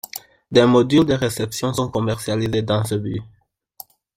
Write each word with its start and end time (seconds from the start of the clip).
Des 0.51 0.65
modules 0.65 1.05
de 1.05 1.13
réception 1.13 1.71
sont 1.73 1.91
commercialisés 1.91 2.63
dans 2.63 2.83
ce 2.83 2.95
but. 2.95 3.21